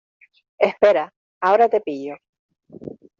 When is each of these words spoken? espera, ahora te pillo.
espera, 0.57 1.13
ahora 1.39 1.69
te 1.69 1.79
pillo. 1.79 2.15